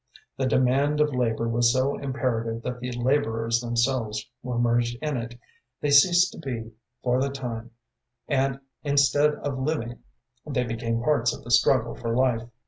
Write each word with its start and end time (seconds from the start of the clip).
The 0.35 0.47
demand 0.47 0.99
of 0.99 1.13
labor 1.13 1.47
was 1.47 1.71
so 1.71 1.95
imperative 1.99 2.63
that 2.63 2.79
the 2.79 2.91
laborers 2.93 3.59
themselves 3.61 4.27
were 4.41 4.57
merged 4.57 4.97
in 4.99 5.15
it; 5.15 5.35
they 5.79 5.91
ceased 5.91 6.31
to 6.31 6.39
be 6.39 6.71
for 7.03 7.21
the 7.21 7.29
time, 7.29 7.69
and, 8.27 8.61
instead 8.83 9.35
of 9.35 9.59
living, 9.59 9.99
they 10.43 10.63
became 10.63 11.03
parts 11.03 11.35
of 11.37 11.43
the 11.43 11.51
struggle 11.51 11.93
for 11.93 12.15
life. 12.15 12.49